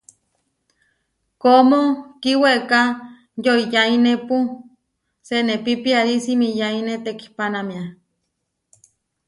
[1.41, 1.81] Kómo
[2.21, 2.81] kiweká
[3.43, 4.37] yoʼiyáinepu
[5.27, 7.83] senépi piarí simiyáine tekihpánamia.